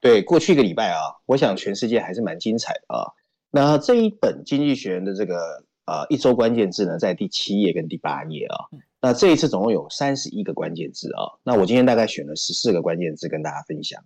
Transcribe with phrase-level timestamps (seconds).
[0.00, 3.12] 对，过去一个礼拜啊，我想全世界还是蛮精彩的啊。
[3.50, 8.56] 那这一本《经济学人》的这个呃一周关键字呢，在第七页跟第八页啊。
[9.00, 11.38] 那这一次总共有三十一个关键字啊。
[11.42, 14.04] 那我今天大概选了十四个关键字跟大家分享。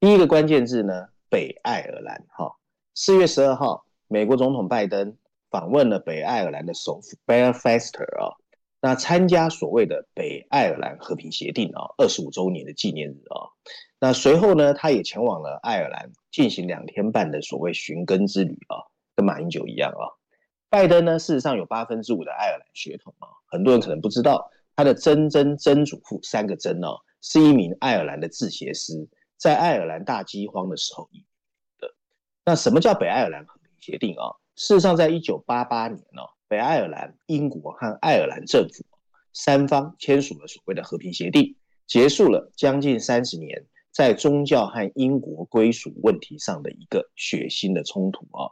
[0.00, 2.56] 第一个关键字呢，北爱尔兰哈。
[2.94, 5.16] 四月十二号，美国总统拜登
[5.50, 8.34] 访问了北爱尔兰的首府 Belfast 啊。
[8.80, 13.50] 那参加所谓的北爱尔兰和平协定啊，二十五周年的纪念日啊，
[14.00, 20.06] 那随后呢，他也前往了爱尔兰进行两天半的所谓寻根之旅啊，跟马英九一样啊。
[20.70, 31.08] 拜登呢，事实上有八分之五的爱尔兰血统啊，很多人可能不知道，他的曾曾曾祖父三个曾哦，是一名爱尔兰的制鞋师，在爱尔兰大饥荒的时候
[31.78, 31.90] 的。
[32.44, 34.36] 那什么叫北爱尔兰和平协定啊？
[34.56, 36.22] 事实上，在一九八八年呢。
[36.50, 38.82] 北爱尔兰、英国和爱尔兰政府
[39.34, 41.54] 三方签署了所谓的和平协定，
[41.86, 43.66] 结束了将近三十年
[43.98, 48.46] 在宗教和英国归属问题上的一个血腥的冲突啊。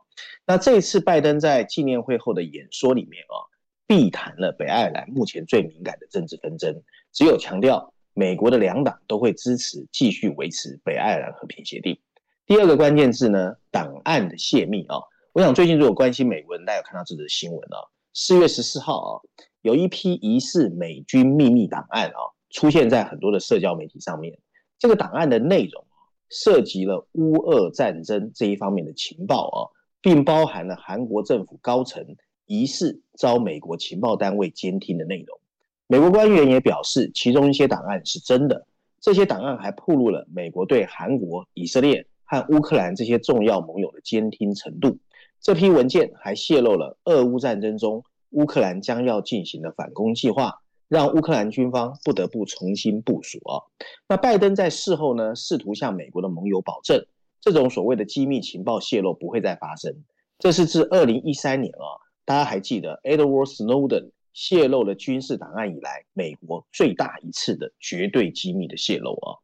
[0.44, 3.46] 那这次拜登在纪念会后的演说里面啊，
[3.86, 11.96] 避谈了北爱尔兰目前最敏感的政治纷争，只有强调美国的两党都会支持继续维持北爱尔兰和平协定。
[12.44, 14.96] 第二个关键字呢，档案的泄密啊。
[15.32, 17.78] 我想最近如果关心美国人，大家有看到这则新闻啊？
[18.14, 19.22] 四月十四号啊，
[19.62, 24.36] 有一批疑似美军秘密档案啊，出现在很多的社交媒体上面。
[24.78, 25.84] 这个档案的内容
[26.28, 29.58] 涉及了乌俄战争这一方面的情报啊，
[30.00, 35.38] 并包含了韩国政府高层疑似遭美国情报单位监听的内容。
[35.86, 38.66] 美国官员也表示，其中一些档案是真的。
[39.00, 44.98] 这些档案还暴露了美国对韩国、以色列和乌克兰这些重要盟友的监听程度。
[45.40, 53.62] 这批文件还泄露了俄乌战争中乌克兰将要进行的反攻计划，让乌克兰军方不得不重新部署啊。
[54.08, 57.04] 那拜登在事后呢，试图向美国的盟友保证，
[57.40, 60.04] 这种所谓的机密情报泄露不会再发生。
[60.38, 61.86] 这是自二零一三年啊，
[62.24, 69.38] 大家还记得 Edward Snowden 泄露了军事档案以来，美国最大一次的绝对机密的泄露啊。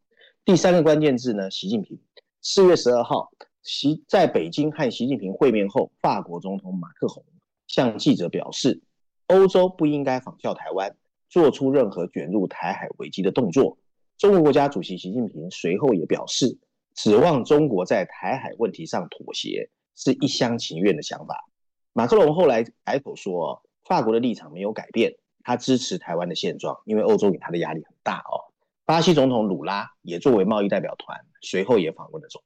[0.44, 1.98] 第三个关键字呢，习近平，
[2.40, 3.30] 四月十二号。
[3.64, 7.24] 习在北京和习近平会面后，法国总统马克宏
[7.68, 8.82] 向记者表示，
[9.28, 10.96] 欧洲不应该仿效台湾，
[11.32, 13.78] 做出任何卷入台海危机的动作。
[14.18, 16.58] 中国国家主席习近平随后也表示，
[16.94, 21.48] 指望中国在台海问题上妥协是一厢情愿的想法。
[21.94, 28.52] 马克龙后来改口说，法国的立场没有改变，他支持台湾的现状，因为欧洲给他的压力很大哦。
[28.84, 32.42] 巴西总统鲁拉也作为贸易代表团，随后也访问了中。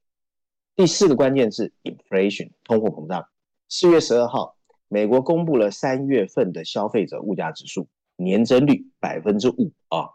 [0.76, 3.26] 第四个关键字，inflation，通货膨胀。
[3.68, 10.08] 四月十二号，美国公布了三月份的消费者物价指数，年增率百分之五啊，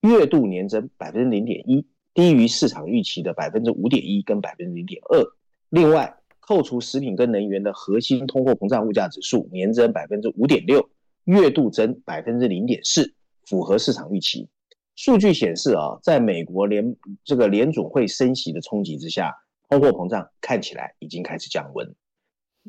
[0.00, 5.24] 月度年增百分之零点一，低于市场预期的百分之五点一跟百分之零点二。
[5.68, 10.88] 另外，扣除食品跟能源的核心通货膨胀物价指数年增百分之五点六，
[11.24, 13.14] 月度增百分之零点四，
[13.46, 14.48] 符合市场预期。
[14.96, 19.34] 数据显示啊，在美国联这个联总会升息的冲击之下。
[19.68, 21.94] 通货膨胀看起来已经开始降温，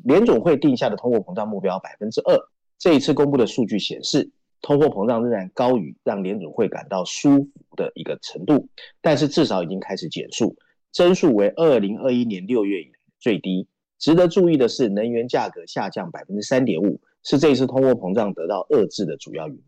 [0.04, 2.38] 联总会定下的通货膨胀目标百分之二，
[2.78, 4.30] 这一次公布的数据显示，
[4.62, 8.68] 通货膨胀仍然高于让联总会感到舒服的一个程度，
[9.00, 10.56] 但是至少已经开始减速，
[10.92, 13.68] 增速为二零二一年六月以来最低。
[13.98, 19.62] 值得注意的是，能源价格下降百分之三点五，是这一次通货膨胀得到遏制的主要原因。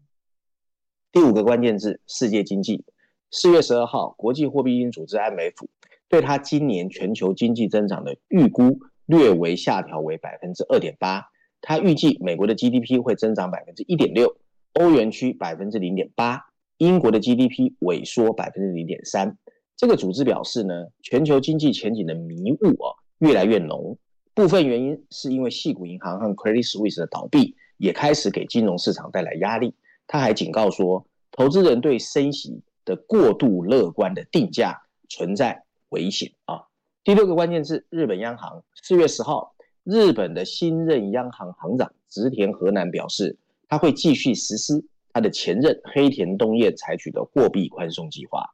[1.12, 2.84] 第五个关键字：世界经济。
[3.30, 5.66] 四月十二号，国际货币基金组织 IMF。
[6.08, 11.24] 对他今年全球经济增长的预估略微下调为百分之二点八，
[11.60, 14.36] 他预计美国的 GDP 会增长百分之一点六，
[14.74, 16.40] 欧元区百分之零点八，
[16.78, 19.36] 英国的 GDP 萎缩百分之零点三。
[19.76, 23.98] 这个组织表示呢，全球经济前景的迷雾啊越来越浓，
[24.34, 29.74] 部分原因是因为矽谷银行和 Credit Suisse 的倒闭也开始给金融市场带来压力。
[30.06, 35.64] 他还警告说，投资人对升息的过度乐观的定价存在。
[35.90, 36.64] 危险啊！
[37.04, 39.54] 第六个关键字，日本央行四月十号，
[39.84, 43.38] 日本的新任央行行长植田和男表示，
[43.68, 48.44] 他会继续实施他的前任黑田东彦采取的货币宽松计划。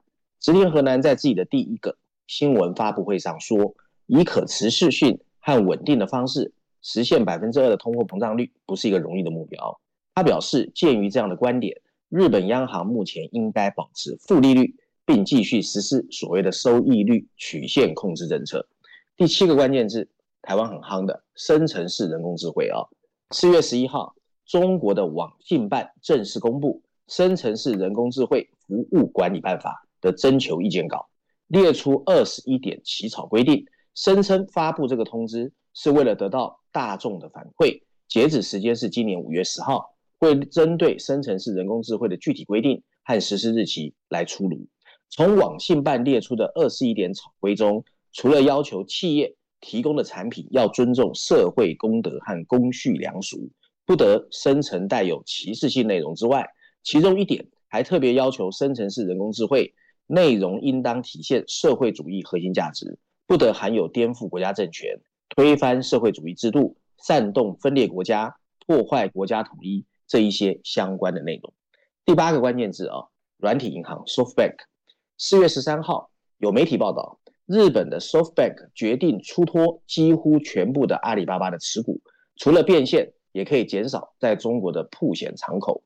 [0.41, 1.97] 植田河南在自己的第一个
[2.27, 3.75] 新闻发布会上说，
[4.07, 6.53] 以可持续性和稳定的方式
[6.83, 9.81] 实现百分之二的通货膨胀率，不是一个容易的目标。
[10.15, 14.75] 他表示，鉴于这样的观点，日本央行目前应该保持负利率，
[15.05, 18.67] 并继续实施所谓的收益率曲线控制政策。
[19.17, 20.09] 第七个关键字，
[20.43, 22.81] 台湾很夯的生成式人工智慧啊。
[23.31, 24.15] 四月十一号，
[24.51, 26.83] 中国的网信办正式公布
[27.15, 31.09] 《生成式人工智慧服务管理办法》的征求意见稿，
[31.47, 33.65] 列出二十一点起草规定，
[33.95, 44.67] 声称发布这个通知是为了得到大众的反馈，截止时间是今年五月十号，会针对生成式人工智慧的具体规定和实施日期来出炉。
[45.11, 53.49] 从网信办列出的二十一点草规中，除了要求企业提供的产品要尊重社会公德和公序良俗，
[53.91, 56.49] 不得生成带有歧视性内容之外，
[56.85, 59.75] 其中一点还特别要求生成式人工智慧
[60.07, 71.53] 内容应当体现社会主义核心价值，不得含有颠覆国家政权、推翻社会主义制度、煽动分裂国家、破坏国家统一这一些相关的内容。
[72.05, 73.07] 第八个关键字啊，
[73.39, 74.55] 软体银行 SoftBank。
[75.19, 77.19] 四月十三号有媒体报道。
[77.45, 82.01] 日本的 SoftBank 决定出脱几乎全部的阿里巴巴的持股，
[82.37, 85.83] 除了变现，也可以减少在中国的曝险敞口。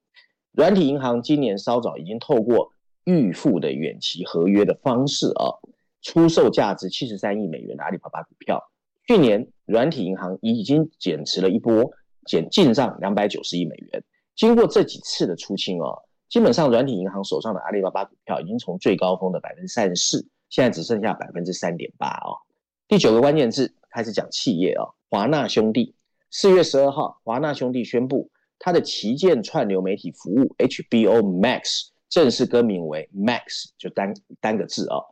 [0.53, 2.73] 软体银行今年稍早已经透过
[3.05, 5.59] 预付的远期合约的方式啊，
[6.03, 8.63] 出售价值七十三亿美元的阿里巴巴股票。
[9.07, 11.91] 去年软体银行已经减持了一波，
[12.27, 14.03] 减进账两百九十亿美元。
[14.35, 15.91] 经过这几次的出清啊，
[16.29, 20.27] 基本上软体银行手上的阿里巴巴股票已经从最高峰的百分之三十四。
[20.49, 22.39] 现在只剩下百分之三点八哦。
[22.87, 24.95] 第九个关键字开始讲企业哦。
[25.11, 25.95] 华纳兄弟
[26.37, 28.29] 四月十二号，华纳兄弟宣布，
[28.59, 35.05] 他的旗舰串流媒体服务 HBO Max 正式更名为 Max，就单单个字哦。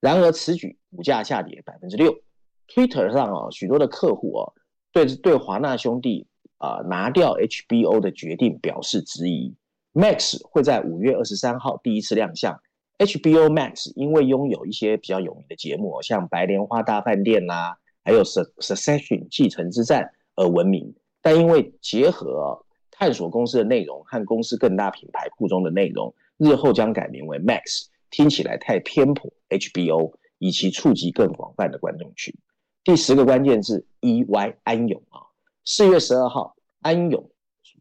[0.00, 2.22] 然而此举股价下跌百分之六。
[2.66, 4.54] Twitter 上啊，许多的客户哦，
[4.90, 9.54] 对对华纳兄弟啊拿掉 HBO 的决定表示质疑。
[9.92, 12.58] Max 会在五月二十三号第一次亮相。
[12.96, 18.24] HBO Max 因为拥有一些比较有名的节目，像《白莲花大饭店》呐，还有
[18.62, 20.04] 《Succession 继承之战》
[20.40, 32.34] 而闻名，但因为结合探索公司的内容和公司更大品牌库中的内容，日后将改名为 Max，听起来太偏颇 HBO，以其触及更广泛的观众群。
[32.82, 35.20] 第十个关键字：EY 安永啊，
[35.66, 37.30] 四月十二号，安永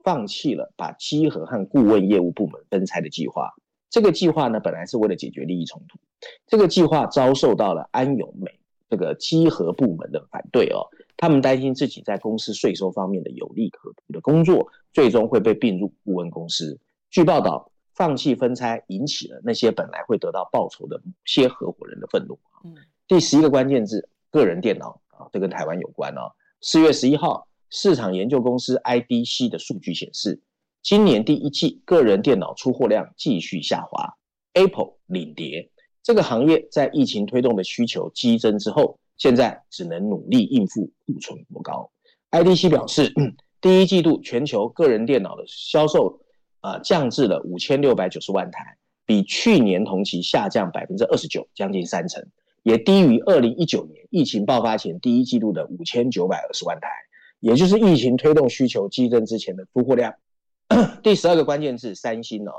[0.04, 3.54] 放弃了把稽核和顾问业务部门分拆的计划。
[3.90, 5.98] 这个计划呢，本来是为了解决利益冲突。
[6.46, 8.60] 这个计划遭受到了安永美
[8.90, 10.84] 这个稽核部门的反对哦，
[11.22, 16.80] 他们担心自己在公司税收方面的有利可图的工作，最终会被并入顾问公司。
[17.10, 22.40] 据报道，放弃分拆引起了那些本来会得到报酬的某些合伙人的愤怒。
[22.64, 22.74] 嗯，
[23.06, 26.32] 第十一个关键字，个人电脑啊，这跟台湾有关哦。
[26.62, 30.42] 四月十一号，市场研究公司 IDC 的数据显示。
[30.82, 34.14] 今年第一季个人电脑出货量继续下滑
[34.54, 35.70] ，Apple 领跌。
[36.02, 41.92] 这个行业在疫情推动的需求激增之后，现在只能努力应付库存过高。
[42.32, 43.14] IDC 表示，
[43.62, 46.22] 第一季度全球个人电脑的销售
[46.62, 52.26] 啊、降至了五千六百九十万台，比去年同期下降百分之二十九，将近三成，
[52.64, 56.90] 也低于二零一九年疫情爆发前第一季度的五千九百二十万台，
[57.40, 60.14] 也就是疫情推动需求激增之前的出货量。
[61.04, 62.54] 第十二个关键字，三星哦。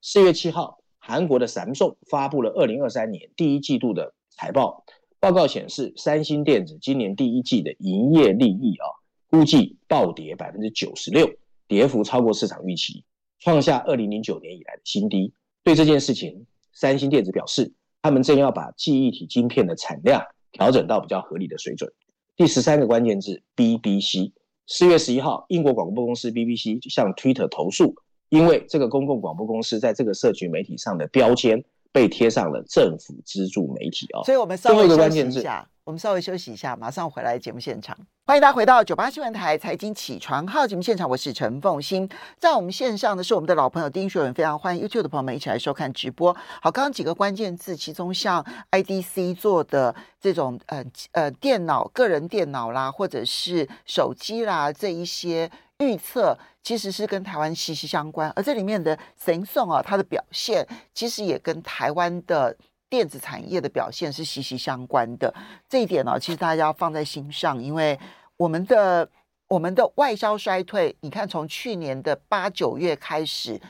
[0.00, 4.84] 四月七号，韩国的 Samsung 发布了二零二三年第一季度的财报。
[5.26, 8.86] 报告显示，三星电子今年第一季的营业利益啊，
[9.28, 11.28] 估计暴跌百分之九十六，
[11.66, 13.02] 跌幅超过市场预期，
[13.40, 15.32] 创下二零零九年以来的新低。
[15.64, 21.92] 对这件事情，三星电子表示，他们正要把记忆体晶片的产量调整到比较合理的水准。
[22.36, 24.30] 第十三个关键字，BBC。
[24.68, 27.96] 四月十一号，英国广播公司 BBC 向 Twitter 投诉，
[28.28, 34.24] 因为这个公共广播公司在这个社群媒体上的标签被贴上了政府资助媒体哦。
[34.24, 37.96] 所以我们稍微休息一下，我们稍微休息一下，马上回来节目现场。
[38.26, 42.08] 欢迎大家回到九八新闻台财经起床号节目现场，我是陈凤欣。
[42.40, 46.34] 在我们线上的是我们的老朋友丁学文，非常欢迎 YouTube 的朋友们一起来收看直播。
[46.60, 58.30] 好，刚刚几个关键字，其中像 IDC 做的这种呃呃电脑、个人电脑啦，或者是手机啦这一些预测，其实是跟台湾息息相关。
[58.36, 62.56] 而这里面的神送啊，它的表现其实也跟台湾的。
[62.88, 65.34] 电子产业的表现是息息相关的，
[65.68, 67.98] 这一点呢，其实大家要放在心上，因为
[68.36, 69.10] 我们的
[69.48, 73.60] 我们的外销衰退，你看从去年的八九月开始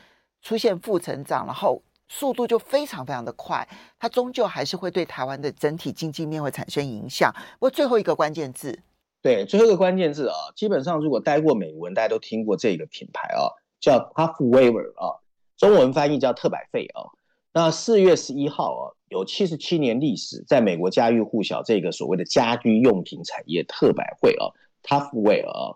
[0.42, 3.66] 出现负成长，然后速度就非常非常的快，
[3.98, 7.34] 它终究还是会对台湾的整体经济面会产生影响。
[7.54, 8.78] 不过最后一个关键字，
[9.26, 15.18] 对，最后一个关键字啊，基本上如果待过美国人，大家都听过这个品牌啊，叫 Tuff Waver 啊，
[15.56, 17.10] 中文翻译叫特百费啊。
[17.52, 24.46] 那四月十一号啊，有七十七年历史，在美国家喻户晓这个所谓的家居用品产业特百惠啊
[24.84, 25.74] ，Tufts-Waver 啊，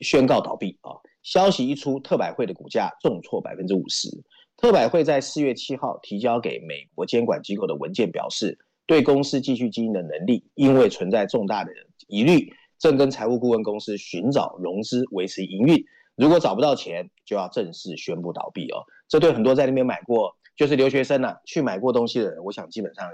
[0.00, 0.96] 宣告倒闭啊。
[1.22, 4.08] 消息一出，特百惠的股价重挫百分之五十。
[4.56, 11.70] 特百惠在四月七号提交给美国监管机构的文件表示，对公司继续经营的能力因为存在重大的
[12.06, 15.84] 疑虑，正跟财务顾问公司寻找融资维持营运。
[16.14, 18.84] 如果找不到钱，就要正式宣布倒闭哦。
[19.08, 20.36] 这对很多在那边买过。
[20.56, 23.06] 就是留学生啊，去买过东西的人，我想基本上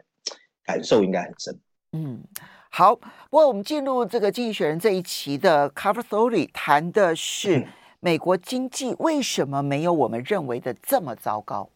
[0.63, 1.59] 感受应该很深。
[1.91, 2.23] 嗯，
[2.71, 2.95] 好。
[2.95, 7.67] 不过我们进入这个《经济学人》这一期的 Cover Story，谈的是
[7.99, 11.71] 美国经济为什么没有我们认为的这么糟糕？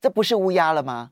[0.00, 1.10] 这不是乌鸦了吗？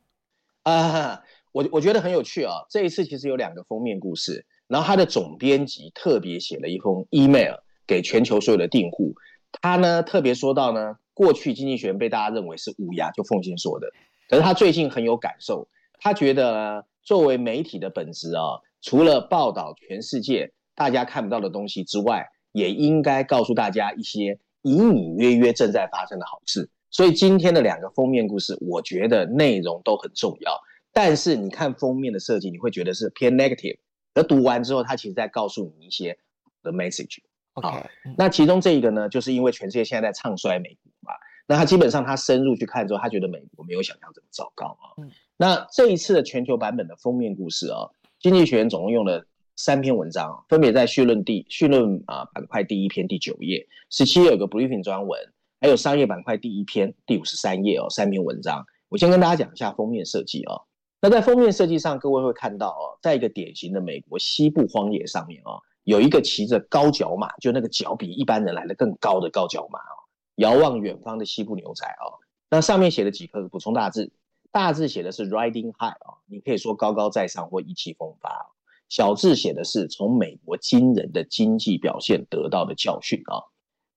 [0.63, 2.65] 啊，我我觉得很有趣啊。
[2.71, 7.55] 这一次其实有两个封面故事，然后他的总编辑特别写了一封 email
[7.87, 9.15] 给全球所有的订户，
[9.61, 10.97] 他呢特别说到呢。
[11.15, 13.89] 过去经济学人被大家认为是乌鸦，就凤馨说的。
[14.29, 15.67] 可是他最近很有感受，
[15.99, 26.71] 他觉得作为媒体的本质啊，除了报道全世界大家看不到的东西之外，也应该告诉大家一些隐隐约约正在发生的好事。
[26.93, 30.53] 所以今天的两个封面故事，我觉得内容都很重要。
[30.93, 33.79] 但是你看封面的设计，你会觉得是偏 negative。
[34.19, 36.19] 而读完之后，他其实在告诉你一些
[36.65, 37.19] 的 message。
[37.55, 41.13] 好，那其中这一个呢，就是因为全世界现在在唱衰美国嘛，
[41.47, 44.95] 那他基本上他深入去看之后，他觉得美国没有想象这么糟糕啊。
[44.99, 49.25] 嗯，那这一次的全球版本的封面故事啊，经济学人总共用了
[49.57, 55.21] 三篇文章，分别在序论第序论啊板块第一篇第九页，十七页有个 briefing 专文，
[55.61, 58.65] 还有商业板块第一篇第五十三页哦，三篇文章。
[58.89, 60.55] 我先跟大家讲一下封面设计啊。
[61.01, 65.53] 那在封面设计上，各位会看到哦，在一个典型的美国西部荒野上面啊。
[65.85, 69.97] 有一个骑着高脚马，就那个脚比一般人来的更高的高脚马哦，
[70.35, 72.21] 遥望远方的西部牛仔哦。
[72.51, 74.13] 那上面写了几个补充大字，
[74.51, 78.51] 大字写的是 riding high 哦，你可以说高高在上或意气风发。
[78.91, 83.41] 小字写的是从美国惊人的经济表现得到的教训啊。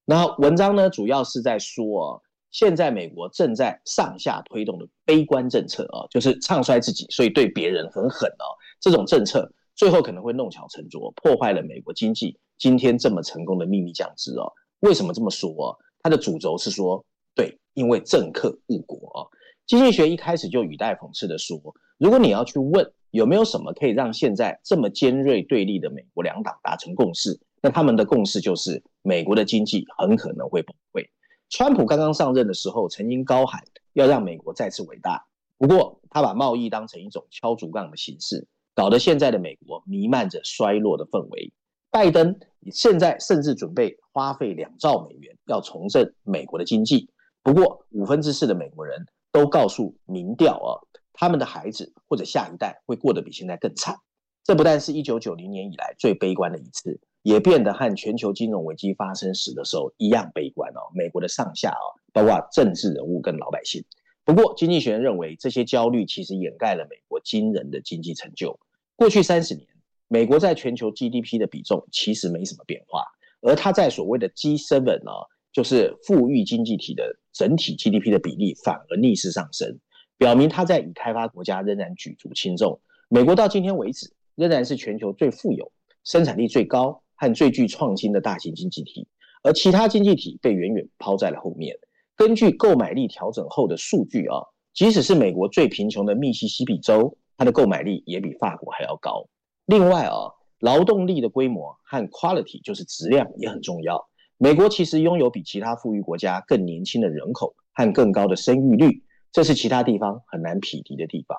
[0.05, 8.45] 那文章呢，主要是在说哦，现在美国正在上下推动的悲观政策啊，就是唱衰自己，所以对别人很狠哦，
[8.79, 9.51] 这种政策。
[9.73, 14.51] 最后可能会弄巧成拙，破坏了美国经济今天这么成功的秘密酱汁哦。
[14.81, 15.75] 为什么这么说哦？
[16.03, 17.03] 它的主轴是说，
[17.33, 19.25] 对，因为政客误国哦。
[19.65, 21.57] 经济学一开始就语带讽刺的说，
[21.97, 31.05] 如果你要去问有没有什么可以让现在这么尖锐对立的美国两党达成共识，那他们的共识就是美国的经济很可能会崩溃。
[31.51, 35.25] 川普刚刚上任的时候，曾经高喊要让美国再次伟大，
[35.57, 38.47] 不过他把贸易当成一种敲竹杠的形式。
[38.73, 41.51] 搞得现在的美国弥漫着衰落的氛围。
[41.89, 42.39] 拜登
[42.71, 47.09] 现在甚至准备花费两兆美元要重振美国的经济。
[47.43, 50.79] 不过五分之四的美国人都告诉民调啊，
[51.11, 53.97] 他们的孩子或者下一代会过得比现在更惨。
[54.45, 60.91] 这不但是一九九零年以来最悲观的一次，也变得和全球金融危机发生时的时候一样悲观哦。
[60.93, 63.83] 美国的上下啊，包括政治人物跟老百姓。
[64.23, 68.59] 不过，经济学人认为这些焦虑其实掩盖了美国惊人的经济成就。
[68.95, 69.67] 过去三十年，
[70.07, 73.03] 美国在全球 GDP 的比重其实没什么变化，
[73.41, 75.11] 而它在所谓的 G7 呢，
[75.51, 79.79] 就是富裕经济体的整体 GDP 的比例反而逆势上升，
[80.17, 82.79] 表明它在已开发国家仍然举足轻重。
[83.09, 85.71] 美国到今天为止仍然是全球最富有、
[86.03, 89.07] 生产力最高和最具创新的大型经济体，
[89.43, 91.77] 而其他经济体被远远抛在了后面。
[92.15, 94.41] 根据购买力调整后的数据啊，
[94.73, 99.27] 即使是美国最贫穷的密西西比州，它的购买力也比法国还要高。
[99.67, 100.15] 另外啊，
[100.61, 104.03] 劳动力的规模和 quality 就是质量也很重要。
[104.39, 111.37] 美国其实拥有比其他富裕国家更年轻的人口和更高的生育率，这是其他地方很难匹敌的地方。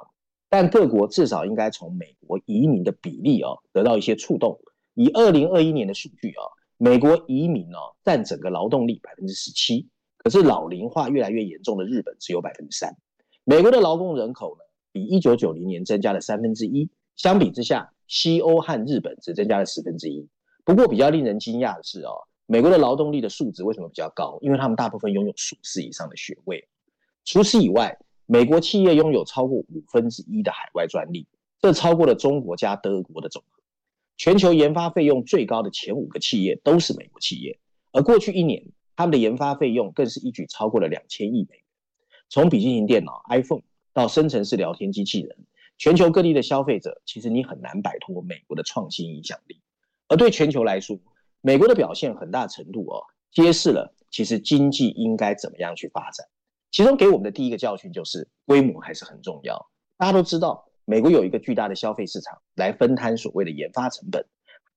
[0.49, 4.61] 但各国至少应该从美国移民的比例啊得到一些触动。
[4.95, 6.45] 以二零二一年的数据啊，
[6.77, 9.89] 美国移民啊占整个劳动力百分之十七。
[10.19, 12.97] 可是老龄化越来越严重的日本只有百分之三，
[13.43, 20.29] 美国的劳动人口呢，比一九九零年增加了三分之一，相比之下，西欧和日本只增加了十分之一。
[20.65, 22.15] 不过比较令人惊讶的是哦，
[22.47, 24.39] 美国的劳动力的素质为什么比较高？
[24.43, 26.69] 因为他们大部分拥有硕士以上的学位。
[27.25, 31.27] 除此以外，美国企业拥有超过五分之一的海外专利，
[31.61, 33.43] 这超过了中国加德国的总。
[34.23, 37.59] 全球研发费用最高的前五个企业都是美国企业，
[37.91, 38.65] 而过去一年。
[38.95, 41.65] 他们的研发费用更是一举超过了两千亿美元。
[42.29, 43.63] 从笔记型电脑 iPhone
[43.93, 45.37] 到生成式聊天机器人，
[45.77, 49.61] 全球各地的消费者其实你很难摆脱美国的创新影响力。
[50.07, 50.97] 而对全球来说，
[51.41, 53.03] 美国的表现很大程度哦，
[53.33, 56.25] 揭示了其实经济应该怎么样去发展。
[56.71, 59.69] 其中给我们的第一个教训就是规模还是很重要。
[59.97, 64.27] 大家都知道，美国有一个巨大的消费市场来分摊所谓的研发成本，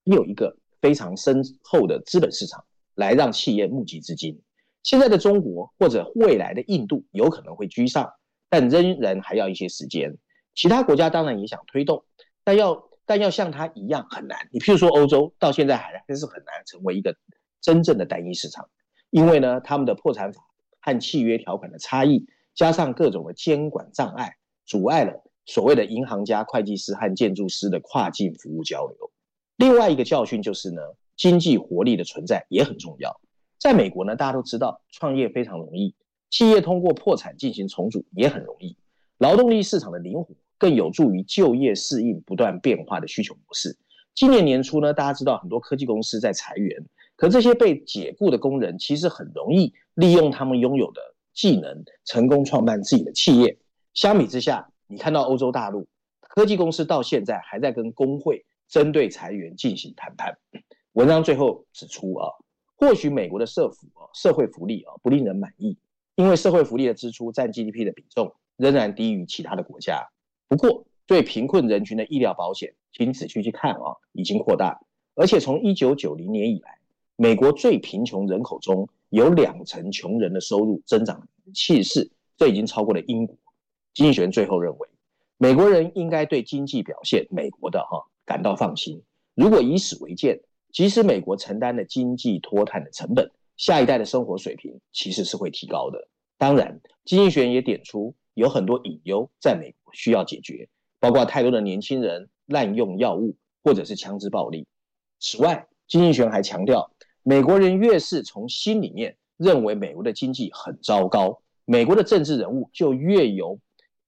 [0.05, 4.41] 也有一个非常深厚的资本市场来让企业募集资金。
[4.81, 8.13] 现在的中国或者未来的印度有可能会居上，
[8.50, 10.17] 但仍然还要一些时间。
[10.53, 12.05] 其他国家当然也想推动，
[12.45, 14.48] 但要但要像它一样很难。
[14.53, 17.17] 你譬如说欧洲到现在还还是很难成为一个
[17.60, 18.69] 真正的单一市场，
[19.10, 20.41] 因为呢，他们的破产法
[20.79, 29.12] 和契约条款的差异，加上各种的监管障碍，阻碍了所谓的银行家、会计师和建筑师的跨境服务交流。
[29.58, 30.82] 另外一个教训就是呢，
[31.16, 33.20] 经济活力的存在也很重要。
[33.58, 35.96] 在美国呢，大家都知道创业非常容易，
[36.30, 38.78] 企业通过破产进行重组也很容易。
[39.18, 43.78] 劳动力市场的灵活更有助于就业适应不断变化的需求模式。
[44.14, 46.86] 今年年初呢，大家知道很多科技公司在裁员，
[47.16, 51.02] 可这些被解雇的工人其实很容易利用他们拥有的
[51.34, 53.58] 技能，成功创办自己的企业。
[53.94, 55.88] 相比之下，你看到欧洲大陆
[56.22, 60.38] 科技公司到现在还在跟工会针对裁员进行谈判。
[60.94, 62.30] 文章最后指出啊。
[62.77, 65.77] 或许美国的社福啊，社会福利啊不令人满意，
[66.15, 70.10] 因为社会福利的支出占 GDP 的比重仍然低于其他的国家。
[70.50, 74.82] 不过，对贫困人群的医疗保险，请仔细去看啊，已经扩大，
[75.15, 76.80] 而且从1990年以来，
[77.15, 83.38] 美国最贫穷人口中有两成穷人的收入增长气势，这已经超过了英国。
[83.96, 84.88] 经济学人最后认为，
[85.38, 89.02] 美国人应该对经济表现美国的哈感到放心。
[89.34, 90.40] 如果以史为鉴。
[90.74, 96.10] 即使美国承担了经济脱碳的成本，下一代的生活水平其实是会提高的。
[96.38, 100.68] 当然，经济学人也点出有很多隐忧在美国需要解决，
[101.00, 104.68] 包括太多的年轻人滥用药物或者是枪支暴力。
[105.22, 106.92] 此外，经济学人还强调，
[107.24, 113.58] 美国人越是从心里面认为美国的经济很糟糕，美国的政治人物就越有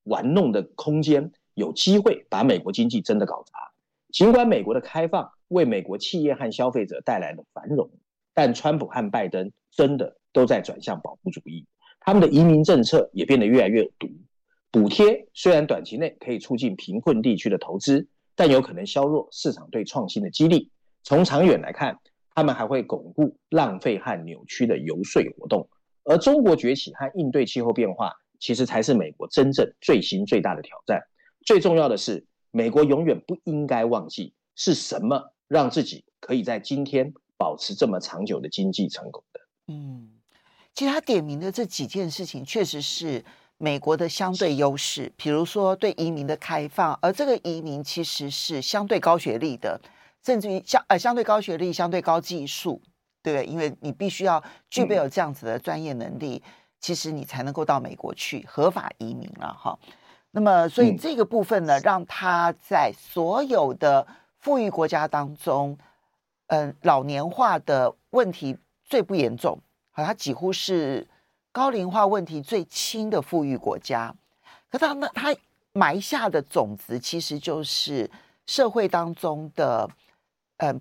[0.07, 3.71] 玩弄的空间，有机会把美国经济真的搞砸。
[4.11, 7.89] 尽管美国的开放，为美国企业和消费者带来了繁荣，
[8.33, 11.65] 但川普和拜登真的都在转向保护主义，
[11.99, 14.07] 他们的移民政策也变得越来越毒。
[14.71, 20.71] 补贴虽然短期内可以促进贫困地区的投资，但有可能削弱市场对创新的激励。
[21.03, 21.97] 从长远来看，
[22.35, 25.67] 他们还会巩固浪费和扭曲的游说活动。
[26.03, 31.01] 而中国崛起和应对气候变化，其实才是美国真正最新最大的挑战。
[31.45, 35.33] 最重要的是，美国永远不应该忘记是什么。
[35.49, 39.39] 让自己可以在今天保持这么长久的经济成功的。
[39.69, 40.09] 嗯，
[40.75, 43.23] 其实他点名的这几件事情，确实是
[43.57, 49.79] 美国的相对优势，比如说对移民的开放，而这个移民其实是相对高学历的，
[50.21, 52.81] 甚至于相呃相对高学历、相对高技术，
[53.23, 53.45] 对不对？
[53.45, 59.77] 因为你必须要具备有这样子的专业能力，嗯、其实你才能够到美国去合法移民了哈。
[60.31, 64.05] 那么，所以这个部分呢，嗯、让他在所有的。
[64.39, 65.77] 富裕国家当中，
[66.45, 69.59] 嗯，老年化的问题最不严重，
[69.91, 71.05] 好，它几乎是
[71.51, 74.15] 高龄化问题最轻的富裕国家。
[74.69, 75.35] 可他呢，他
[75.73, 78.09] 埋下的种子其实就是
[78.45, 79.89] 社会当中的，
[80.57, 80.79] 嗯，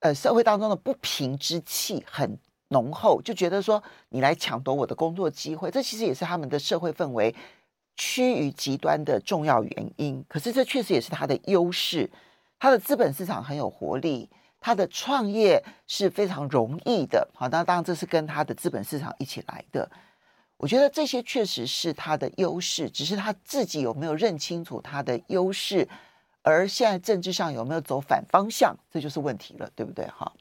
[0.00, 2.38] 呃，社会当中的不平之气很
[2.68, 7.34] 浓厚，就觉得说你来抢夺我的工作机会，这其实也是他们的社会氛围
[7.96, 10.24] 趋于极端的重要原因。
[10.28, 12.10] 可是这确实也是它的优势。
[12.60, 14.28] 它的资本市场很有活力，
[14.60, 17.28] 它的创业是非常容易的。
[17.32, 19.88] 好，那当然这是跟它的资本市场一起来的。
[20.56, 25.88] 我觉得这些确实是它的优势，只是他自己有没有认清楚他的优势，
[26.42, 30.04] 而现在政治上有没有走反方向，这就是问题了，对不对？
[30.08, 30.32] 哈，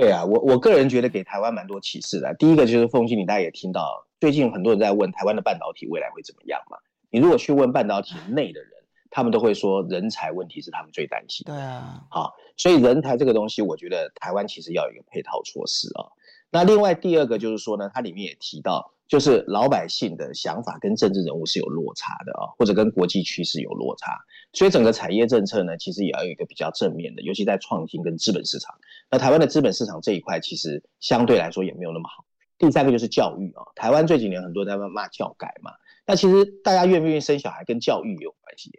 [0.00, 2.34] 对啊，我我个人觉得给台湾蛮多启示的。
[2.38, 6.76] 第一个就是凤馨，你大家也听到，最近很多人在问台湾的半导体未来会怎么样嘛？
[7.10, 8.70] 你如果去问半导体内的人。
[9.12, 11.52] 他们都会说人才问题是他们最担心的。
[11.52, 16.06] 对啊，好，所以人才这个东西，我觉得台湾其实要有一个配套措施啊。
[16.50, 24.18] 那另外第二个就是说呢，它里面也提到，就是老百姓的想法跟政治人物是有落差的啊，或者跟国际趋势有落差。
[24.52, 28.74] 所以整个产业政策呢，其实也要有一个比较正面的，尤其在创新跟资本市场。
[29.10, 32.24] 那台湾的资本市场这一块，其实相对来说也没有那么好。
[32.58, 35.70] 第三个就是教育啊，台湾这几年很多人在骂教改嘛，
[36.06, 38.70] 那其实大家愿不愿意生小孩跟教育有关系。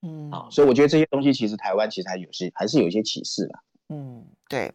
[0.00, 3.58] 嗯，好，所以我觉得这些东西其实台湾其实还有些还是有一些启示的。
[3.90, 4.72] 嗯，对。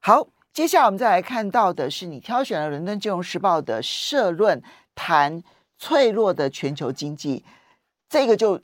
[0.00, 4.62] 好，接下来我们再来看到的是你挑选了《伦敦金融时报》的社论，
[4.94, 5.42] 谈
[5.78, 7.42] 脆弱的全球经济。
[8.08, 8.60] 这个就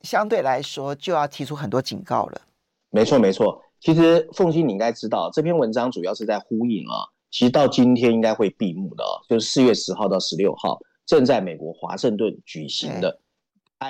[0.00, 2.40] 相对来说就要提出很多警告了。
[2.88, 3.60] 没错，没错。
[3.78, 7.04] 其实凤欣你应该知道，这篇文章主要是在呼应啊。
[7.30, 13.20] 其实到今天应该会闭幕的，就是四月十号到十六号，正在美国华盛顿举行的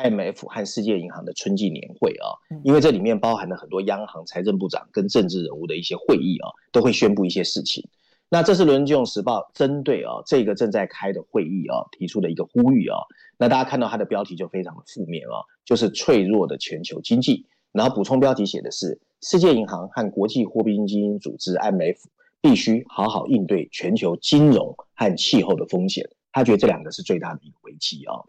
[0.02, 2.34] IMF 和世界银行的春季年会啊。
[2.62, 7.86] 因为这里面包含了很多央行、财政部长跟政治人物的一些会议啊，都会宣布一些事情。
[8.28, 12.98] 那这是《伦敦金融时报》针对啊这个正在开的会议啊提出的一个呼吁啊。
[13.38, 17.46] 那大家看到它的标题就非常的负面啊，就是脆弱的全球经济。
[17.72, 21.98] 然后补充标题写的是世界银行和国际货币基金组织 IMF
[22.40, 26.08] 必须好好应对全球金融和气候的风险。
[26.34, 28.20] 他觉得这两个是最大的一个危机啊。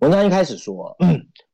[0.00, 0.94] 文章一开始说，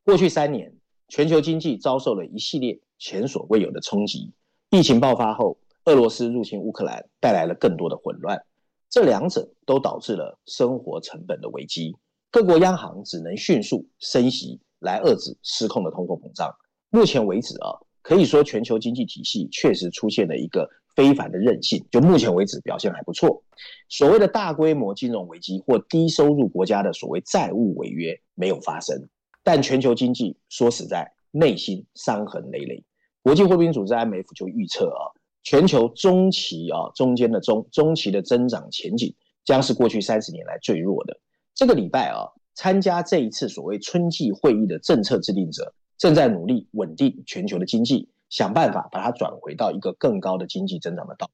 [0.02, 0.74] 过去三年
[1.08, 4.32] 全球经济遭受了一系列前所未有的冲击，
[4.70, 5.56] 疫情爆发后。
[5.84, 8.44] 俄罗斯入侵乌克兰带来了更多的混乱，
[8.90, 11.96] 这两者都导致了生活成本的危机。
[12.30, 16.54] 各国央行只能迅速升息来遏制失控的通货膨胀。
[16.90, 23.44] 目前为止啊，可以说全球经济体系确实出现了一个非凡的韧性，就目前为止表现还不错。
[23.88, 29.08] 所谓的大规模金融危机或低收入国家的所谓债务违约没有发生，
[29.44, 32.82] 但全球经济说实在内心伤痕累累。
[33.22, 35.14] 国际货币组织 IMF 就预测啊。
[35.44, 41.16] 全球中期啊，中间的中中期的增长前景将是过去三十年来最弱的。
[41.54, 51.32] 这个礼拜啊，参加这一次所谓春季会议的政策制定者正在努力稳定全球的经济，想办法把它转回到一个更高的经济增长的道路。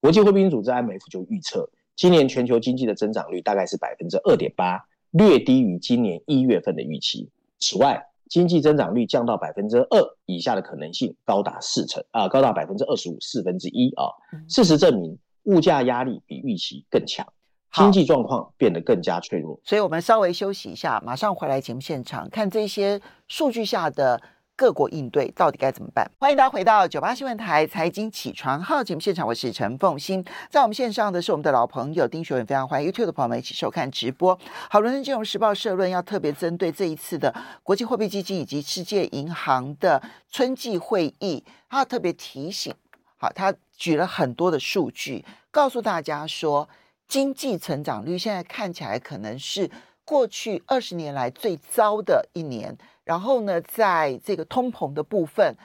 [0.00, 7.30] 国际货币组织 IMF 就预测，今年全球经济的增长率大概是百分之二点八，略低于今年一月份的预期。
[7.58, 14.04] 此外，经济增长率降到百分之二以下的可能性高达四成啊，高达百分之二十五四分之一啊。
[14.48, 17.26] 事实证明，物价压力比预期更强，
[17.72, 19.58] 经济状况变得更加脆弱。
[19.64, 24.20] 所以我们稍微休息一下，马上回来节目现场看这些数据下的。
[24.56, 26.08] 各国应对到底该怎么办？
[26.18, 30.24] 欢迎大家回到九八新闻台财经起床号节目现场，我是陈凤欣。
[30.48, 32.88] 在我们线上的是我们的老朋友丁学文，非常欢迎。
[32.88, 34.38] YouTube 的朋友们一起收看直播。
[34.70, 42.72] 好，伦敦金融时报社论要特别针对这一次的国际货币基金以及世界银行的春季会议，他要特别提醒，
[43.16, 46.68] 好，他举了很多的数据，告诉大家说，
[47.08, 49.68] 经济成长率现在看起来可能是
[50.04, 52.78] 过去二十年来最糟的一年。
[53.04, 55.56] 然后呢，在这个通膨的部分，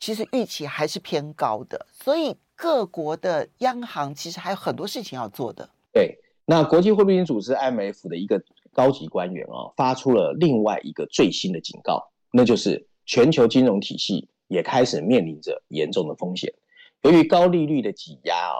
[0.00, 5.68] 其实预期还是偏高的，所以各国的央行其实还有很多事情要做的。
[5.92, 16.54] 对，那国际货币基金组织 IMF 的一个高级官员啊，发出了另外一个最新的警告，那就是全球金融体系也开始面临着严重的风险。
[17.02, 18.58] 由于高利率的挤压啊，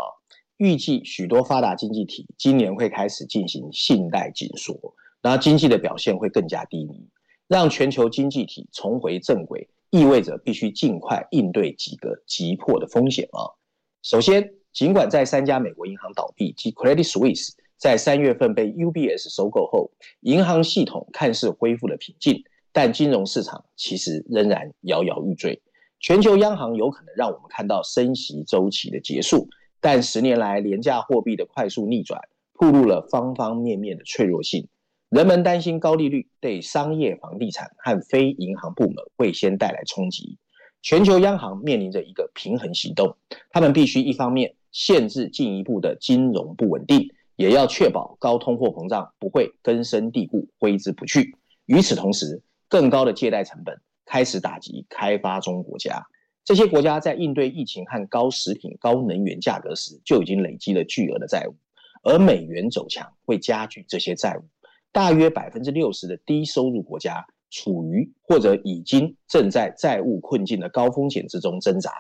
[0.59, 7.09] 预计许多发达经济体今年会开始进行信贷紧缩，然后经济的表现会更加低迷。
[7.49, 13.57] 让全球经济体重回正轨，意味着必须尽快应对几个急迫的风险啊。
[14.03, 25.63] 首先，尽管在三家美国银行倒闭及 Credit Suisse 在三月份被 UBS 收购后，银行系统看似恢复了平静，但金融市场其实仍然摇摇欲坠。
[26.01, 29.49] 全球央行有可能让我们看到升息周期的结束，
[29.81, 32.21] 但十年来廉价货币的快速逆转，
[32.53, 34.69] 暴露了方方面面的脆弱性。
[35.11, 40.37] 人们担心高利率对商业房地产和非银行部门会先带来冲击。
[40.83, 43.17] 全球央行面临着一个平衡行动，
[43.51, 51.35] 他们必须一方面限制进一步的金融不稳定，也要确保高通货膨胀不会根深蒂固、挥之不去。
[51.65, 56.07] 与此同时，更高的借贷成本开始打击开发中国家。
[56.45, 61.57] 这些国家在应对疫情和高食品、高能源价格时就已经累积了巨额的债务，
[62.03, 64.45] 而美元走强会加剧这些债务。
[64.93, 71.91] 大约百分之六十的低收入国家处于或者已经正在债务困境的高风险之中挣扎，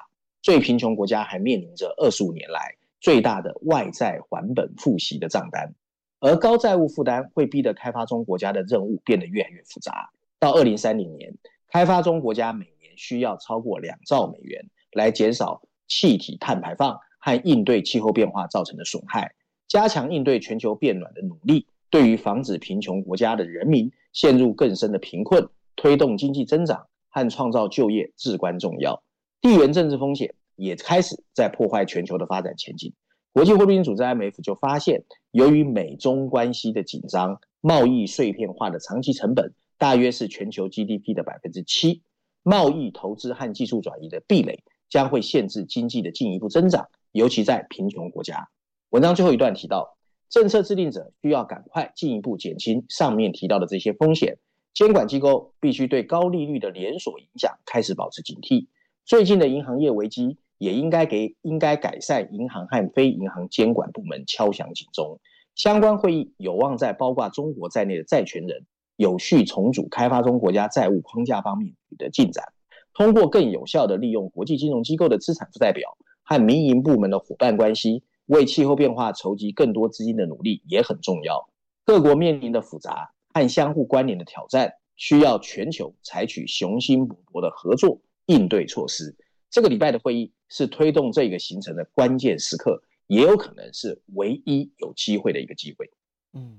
[0.42, 5.72] 最贫穷国家还面临着二十五年来最大的外债还本付息的账单，
[6.20, 10.10] 而高债务负担会逼得开发中国家的任务变得越来越复杂。
[10.40, 11.34] 到二零三零年，
[11.68, 19.34] 开发中国家每年需要超过两兆美元来减少气体碳排放和应对气候变化造成的损害，
[19.66, 21.66] 加强应对全球变暖的努力。
[21.90, 29.02] 对于防止贫穷国家的人民陷入更深的贫困，推动经济增长和创造就业至关重要。
[29.40, 32.92] 地缘政治风险也开始在破坏全球的发展前景。
[33.32, 42.02] 国际货币组织 IMF 就发现，由于美中关系的紧张，贸易碎片化的长期成本大约是全球 GDP 的百分之七。
[42.42, 48.48] 贸易投资和技术转移的壁垒将会限制经济的进一步增长，尤其在贫穷国家。
[48.90, 49.97] 文章最后一段提到。
[50.28, 54.38] 政策制定者需要赶快进一步减轻上面提到的这些风险，
[54.74, 58.66] 监管机构必须对高利率的连锁影响开始保持警惕。
[59.04, 65.18] 最近的银行业危机也应该给应该改善银行和非银行监管部门敲响警钟。
[65.54, 72.52] 相关会议有望在包括中国在内的债权人有序重组开发中国家债务框架方面取得进展。
[72.92, 81.50] 通过更有效地利用国际金融机构的资产负债表和民营部门的伙伴关系，为气候变化筹集更多资金的努力也很重要。
[81.84, 89.14] 各国面临的复杂和相互关联的挑战，需要全球采取雄心勃勃的合作应对措施。
[89.50, 92.82] 这个礼拜的会议是推动这个行程的关键时刻。
[93.08, 95.90] 也有可能是唯一有机会的一个机会。
[96.34, 96.58] 嗯，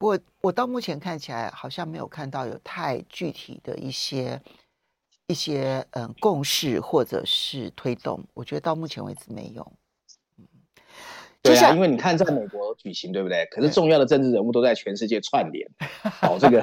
[0.00, 4.42] 我我到目前看起来好像没有看到有太具体的一些
[5.28, 9.72] 一些嗯共识或者是推动，我觉得到目前为止没有。
[11.42, 13.44] 对啊，因为你看在美国举行，对不对？
[13.50, 15.68] 可是重要的政治人物都在全世界串联，
[16.20, 16.62] 搞这个，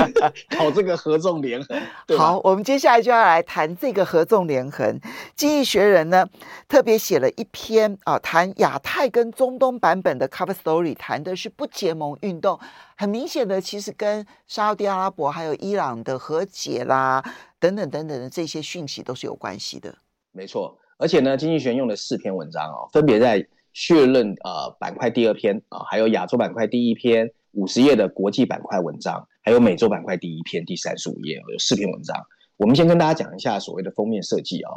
[0.58, 1.80] 搞这个合纵连横。
[2.18, 5.00] 好，我们接下来就要来谈这个合纵连横。
[5.34, 6.28] 经济学人呢
[6.68, 12.60] 特别写了一篇啊，谈亚太跟中东版本的 cover story，谈的是不结盟运动。
[12.98, 17.24] 很明显的，其实跟沙特阿拉伯还有伊朗的和解啦，
[17.58, 19.94] 等等等等的这些讯息都是有关系的。
[20.32, 23.46] 没错，而且呢，经济学人用了四篇文章哦，分别在。
[23.72, 32.16] 确认呃板块第二篇啊，还有亚洲板块第一篇五十页的国际板块文章，还有美洲板块第一篇第三十五页有四篇文章。
[32.56, 34.72] 我们先跟大家讲一下所谓的封面设计啊，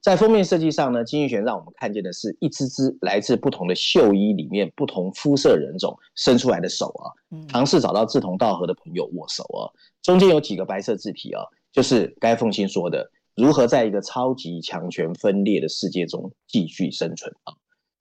[0.00, 7.12] 在封面设计上呢，经济学让我们看见的是一只只来自不同的绣衣里面不同肤色人种伸出来的手啊，
[7.48, 9.68] 尝试找到志同道合的朋友握手啊。
[10.02, 17.52] 中间有几个白色字体啊，就是该凤馨说的如何在一个超级强权分裂的世界中继续生存啊。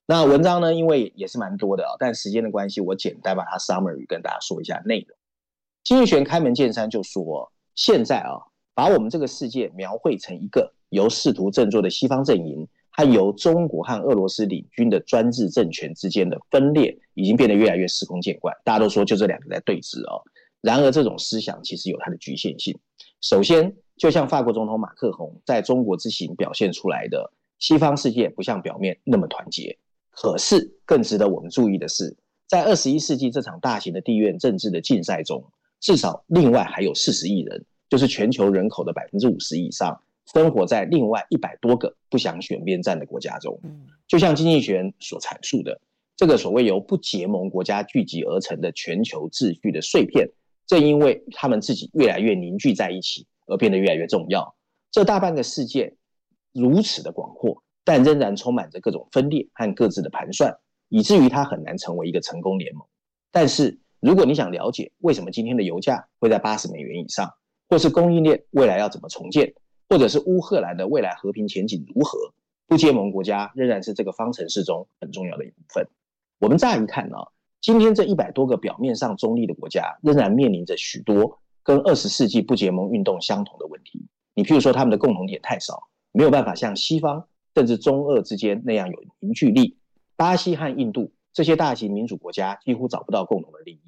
[0.09, 5.17] 那文章呢，因为也是蛮多的啊，但时间的关系，我简单把它 summary 跟大家说一下内容。
[5.83, 8.39] 经济学开门见山就说，现在啊，
[8.73, 18.55] 把我们这个世界描绘成一个由试图振作的西方阵营和由中国和俄罗斯领军的专制政权之间的分裂，已经变得越来越司空见惯。
[18.63, 20.23] 大家都说就这两个在对峙哦。
[20.61, 22.79] 然而这种思想其实有它的局限性。
[23.19, 29.77] 首先，就像法国总统马克宏在中国之行表现出来的，西方世界不像表面那么团结。
[30.19, 35.43] 可是，更值得我们注意的是，在二十一世纪这场大型的地缘政治的竞赛中，
[35.79, 40.01] 至少另外还有四十亿人，就是全球人口的百分之五十以上，
[40.33, 43.59] 生活在另外一百多个不想选边站的国家中。
[44.07, 45.79] 就像经济学人所阐述的，
[46.15, 50.27] 这个所谓由不结盟国家聚集而成的全球秩序的碎片，
[50.65, 54.55] 正因为他们自己越来越凝聚在一起，而变得越来越重要。
[54.89, 55.95] 这大半个世界
[56.53, 57.61] 如此的广阔。
[57.87, 60.53] 但仍然充满着各种分裂和各自的盘算，
[60.89, 62.85] 以至于它很难成为一个成功联盟。
[63.31, 67.31] 但是，如果你想了解为什么今天的油价会在八十美元以上，
[67.69, 69.53] 或是供应链未来要怎么重建，
[69.87, 72.33] 或者是乌克兰的未来和平前景如何，
[72.67, 75.87] 不结盟国家仍然是这个方程式中很重要的一部分。
[76.39, 77.15] 我们乍一看呢，
[77.61, 84.05] 今天这一百多个表面上中立的国家，仍然面临着许多跟二十世纪不结盟运动相同的问题。
[84.35, 87.25] 你譬如说，他们的共同点太少，没有办法像西方。
[87.57, 89.79] 甚至中俄之间那样有凝聚力，
[90.15, 93.81] 巴西和印度这些大型民主国家几乎找不到共同的利益，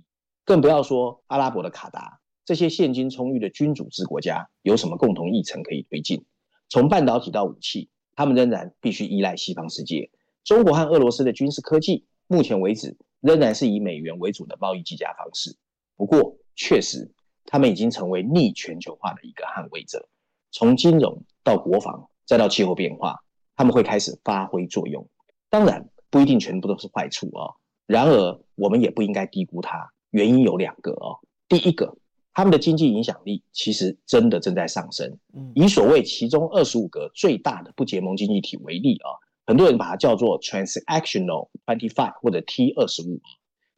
[0.44, 6.26] 更不要说阿拉伯的卡达这些现金充裕的君主制国家有什么共同议程可以推进。
[6.68, 10.10] 从半导体到武器，他们仍然必须依赖西方世界。
[10.44, 15.56] 中国和俄罗斯的军事科技，目前为止仍然是以美元为主的贸易计价方式。
[15.96, 17.12] 不过，确实
[17.46, 20.10] 他们已经成为逆全球化的一个捍卫者。
[20.50, 23.20] 从金融到国防，再到气候变化。
[23.60, 25.06] 他们会开始发挥作用，
[25.50, 27.56] 当然不一定全部都是坏处哦。
[27.88, 29.92] 然而，我们也不应该低估它。
[30.12, 31.20] 原因有两个哦。
[31.50, 31.98] 第一个，
[32.34, 35.18] 他们的经济影响力其实真的正在上升。
[35.56, 39.12] 以所谓其中二十五个最大的不结盟经济体为例啊，
[39.46, 43.20] 很多人把它叫做 Transactional Twenty Five 或者 T 二十五。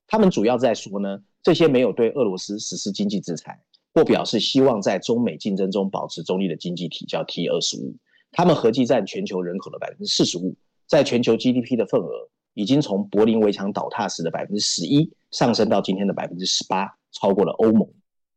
[0.06, 3.60] 他们主要在说呢，这些没有对俄罗斯实施经济制裁
[3.96, 7.96] 或表示希望在中美竞争中保持中立的经济体叫 T 二十五。
[8.32, 10.56] 他们合计占全球人口的百分之四十五，
[10.88, 17.88] 在全球 GDP 的份额已经从柏林围墙倒塌时的百分之十一上升到今天的百分之十八，超过了欧盟。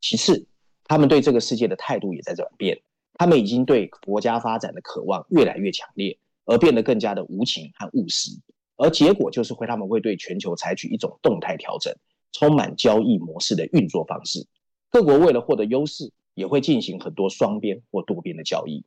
[0.01, 0.45] 其次，
[0.83, 2.79] 他们对这个世界的态度也在转变，
[3.13, 8.31] 他们已经对国家发展的渴望越来越强烈，而变得更加的无情和务实。
[8.77, 11.95] 而结果就是会，他们会对全球采取一种动态调整，
[12.33, 14.45] 充满交易模式的运作方式。
[14.89, 18.83] 各国为了获得优势，也会进行很多双边或多边的交易。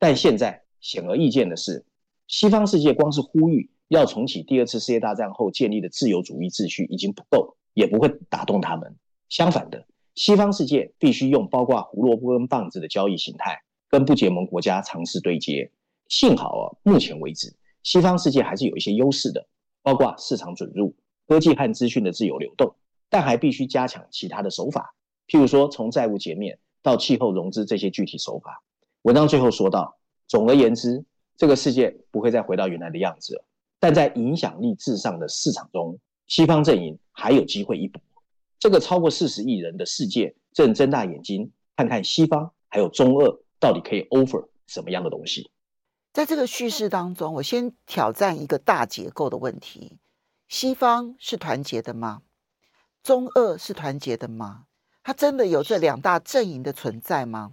[0.00, 1.84] 但现在显而易见的是，
[2.26, 8.96] 西方世界光是呼吁要重启第二次世界大战后建立的自由主义秩序已经不够，也不会打动他们。
[9.28, 13.60] 相反的，西方世界必须用包括胡萝卜跟棒子的交易形态，
[13.90, 15.70] 跟不结盟国家尝试对接。
[16.08, 19.46] 幸好啊，目前为止，西方世界还是有一些优势的，
[19.82, 20.96] 包括市场准入、
[21.28, 22.74] 科技和资讯的自由流动，
[23.10, 24.94] 但还必须加强其他的手法，
[25.28, 28.62] 譬如说从债务减免到气候融资这些具体手法。
[29.02, 31.02] 文章最后说到，总而言之，
[31.36, 33.44] 这个世界不会再回到原来的样子了，
[33.78, 38.00] 但在影响力至上的市场中，西方阵营还有机会一搏。
[38.58, 45.50] 这个超过四十亿人的世界正睁大眼睛看看西方还有中俄到底可以 offer 什么样的东西。
[46.12, 49.96] 在这个叙事当中，我先挑战一个大结构的问题：
[50.46, 52.20] 西方是团结的吗？
[53.02, 54.64] 中俄是团结的吗？
[55.02, 57.52] 它真的有这两大阵营的存在吗？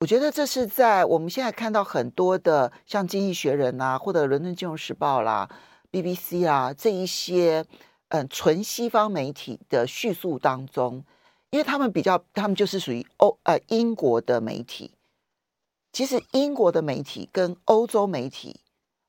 [0.00, 5.46] 我觉得这是在我们现在看到很多的像《经济学人》啊，或者《伦敦金融时报》啦、
[5.92, 7.66] BBC 啊这一些
[8.08, 11.04] 嗯纯西方媒体的叙述当中，
[11.50, 14.92] 因为他们比较，他们就是属于欧呃英国的媒体。
[15.92, 18.60] 其实英国的媒体跟欧洲媒体，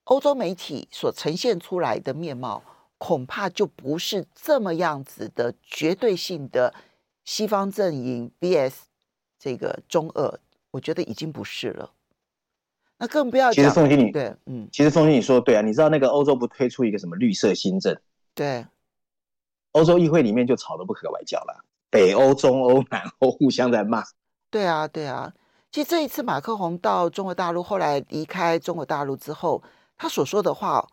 [0.04, 2.62] 欧洲媒体所呈现出来的面貌，
[2.98, 6.74] 恐怕就不是这么样子的绝对性的
[7.24, 8.74] 西方阵营 vs
[9.40, 10.38] 这个中俄，
[10.72, 11.92] 我觉得已经不是了。
[12.98, 13.54] 那更不要讲。
[13.54, 18.00] 其实凤馨你对，嗯，其实凤馨你说的对啊，你知道那个欧洲不推出一个什么绿色新政？
[18.34, 18.66] 对，
[19.72, 24.04] 欧洲议会里面就吵得不可开交了，北欧、中欧、南欧互相在骂。
[24.50, 25.34] 对啊，对啊。
[25.72, 29.64] 其实这一次马克宏到中国大陆，后来离开中国大陆之后，
[29.98, 30.88] 他所说的话，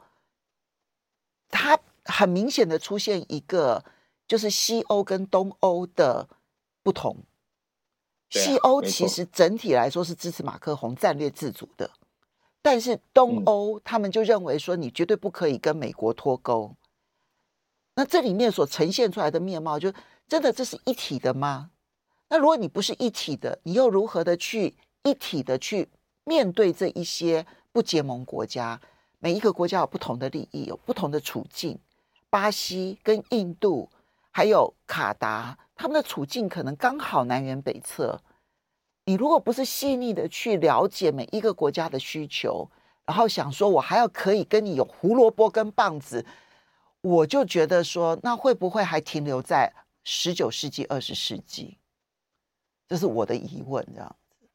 [1.50, 3.84] 他很明显的出现一个
[4.26, 6.28] 就是西欧跟东欧的
[6.82, 7.16] 不同。
[8.30, 11.90] 西欧其实整体来说是支持马克宏战略自主的，
[12.60, 16.74] 但是东欧他们就认为说你绝对不可以跟美国脱钩。
[17.94, 19.92] 那这里面所呈现出来的面貌，就
[20.28, 21.70] 真的这是一体的吗？
[22.28, 25.88] 那如果你不是一体的，你又如何的去一体的去
[26.24, 28.80] 面对这一些不结盟国家？
[29.18, 31.78] 每一个国家有不同的利益，有不同的处境。
[32.30, 33.88] 巴西跟印度
[34.30, 38.20] 还有卡达，他们的处境可能刚好南辕北辙。
[39.04, 42.68] 你如果不是细腻的去了解每一个国家的需求，
[43.06, 46.26] 然后想说我还要可以跟你有胡萝卜跟棒子，
[47.00, 49.72] 我就觉得说，那会不会还停留在
[50.04, 51.78] 十九世纪、二十世纪？
[52.88, 54.46] 这是我的疑问，这样子。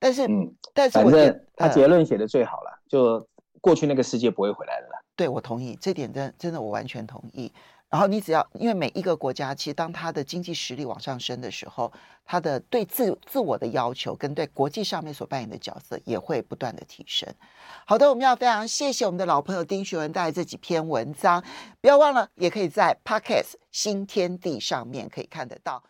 [0.00, 3.28] 但是，嗯，但是我觉得他结论写的最好了，呃、就
[3.60, 5.04] 过去那个世界不会回来了。
[5.14, 7.52] 对，我同意这点真，真真的我完全同意。
[7.92, 11.92] 然后你只要，因为每一个国家，其实当它的经济实力往上升的时候，
[12.24, 17.28] 它的对自自我的要求跟对国际上面所扮演的角色也会不断的提升。
[17.84, 21.44] 好的，我们要非常谢谢我们的老朋友丁学文带来这几篇文章，
[21.82, 25.82] 不要忘了，也可以在 Podcast 新天地上面可以看得到。